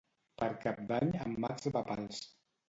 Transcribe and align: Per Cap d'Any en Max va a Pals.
Per 0.41 0.47
Cap 0.63 0.79
d'Any 0.93 1.11
en 1.27 1.35
Max 1.45 1.71
va 1.77 1.85
a 1.87 1.89
Pals. 1.93 2.25